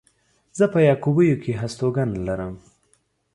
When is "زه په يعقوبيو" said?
0.57-1.41